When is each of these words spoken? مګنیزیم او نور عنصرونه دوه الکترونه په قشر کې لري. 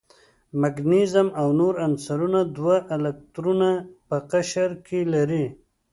مګنیزیم 0.61 1.27
او 1.39 1.47
نور 1.59 1.73
عنصرونه 1.85 2.41
دوه 2.57 2.75
الکترونه 2.95 3.69
په 4.07 4.17
قشر 4.31 4.69
کې 4.85 4.99
لري. 5.13 5.45